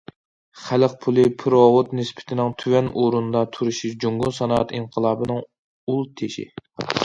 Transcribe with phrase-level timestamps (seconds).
[0.59, 6.51] خەلق پۇلى پېرېۋوت نىسبىتىنىڭ تۆۋەن ئورۇندا تۇرۇشى جۇڭگو سانائەت ئىنقىلابىنىڭ ئۇل تېشى.